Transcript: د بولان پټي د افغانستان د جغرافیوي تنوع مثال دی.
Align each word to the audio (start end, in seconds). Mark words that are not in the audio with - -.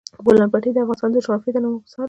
د 0.15 0.17
بولان 0.25 0.49
پټي 0.53 0.69
د 0.73 0.77
افغانستان 0.83 1.09
د 1.11 1.17
جغرافیوي 1.23 1.51
تنوع 1.55 1.73
مثال 1.81 1.97
دی. 1.97 1.97